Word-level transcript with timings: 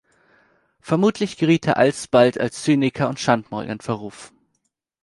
Vermutlich 0.79 1.37
geriet 1.37 1.67
er 1.67 1.77
alsbald 1.77 2.39
als 2.39 2.63
Zyniker 2.63 3.07
und 3.07 3.19
Schandmaul 3.19 3.65
in 3.65 3.81
Verruf. 3.81 4.33